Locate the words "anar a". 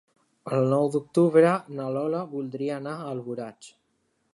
2.83-3.09